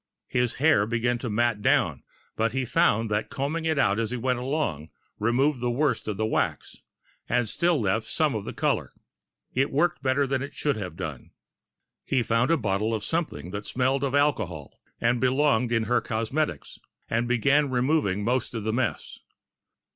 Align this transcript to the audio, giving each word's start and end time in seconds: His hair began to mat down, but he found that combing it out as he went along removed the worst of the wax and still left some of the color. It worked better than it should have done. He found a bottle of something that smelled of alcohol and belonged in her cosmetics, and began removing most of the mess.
His 0.29 0.55
hair 0.55 0.87
began 0.87 1.19
to 1.19 1.29
mat 1.29 1.61
down, 1.61 2.01
but 2.35 2.53
he 2.53 2.65
found 2.65 3.11
that 3.11 3.29
combing 3.29 3.65
it 3.65 3.77
out 3.77 3.99
as 3.99 4.09
he 4.09 4.17
went 4.17 4.39
along 4.39 4.89
removed 5.19 5.59
the 5.61 5.69
worst 5.69 6.07
of 6.07 6.17
the 6.17 6.25
wax 6.25 6.77
and 7.29 7.47
still 7.47 7.79
left 7.79 8.07
some 8.07 8.33
of 8.33 8.43
the 8.43 8.51
color. 8.51 8.93
It 9.53 9.69
worked 9.71 10.01
better 10.01 10.25
than 10.25 10.41
it 10.41 10.55
should 10.55 10.75
have 10.75 10.95
done. 10.95 11.29
He 12.03 12.23
found 12.23 12.49
a 12.49 12.57
bottle 12.57 12.95
of 12.95 13.03
something 13.03 13.51
that 13.51 13.67
smelled 13.67 14.03
of 14.03 14.15
alcohol 14.15 14.79
and 14.99 15.21
belonged 15.21 15.71
in 15.71 15.83
her 15.83 16.01
cosmetics, 16.01 16.79
and 17.07 17.27
began 17.27 17.69
removing 17.69 18.23
most 18.23 18.55
of 18.55 18.63
the 18.63 18.73
mess. 18.73 19.19